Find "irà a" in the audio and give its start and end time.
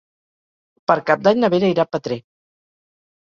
1.73-1.91